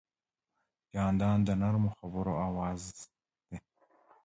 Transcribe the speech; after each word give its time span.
جانداد 0.93 1.39
د 1.47 1.49
نرمو 1.61 1.89
خبرو 1.97 2.33
آواز 2.47 2.81
دی. 3.49 3.57